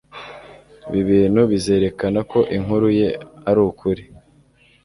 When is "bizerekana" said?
1.51-2.19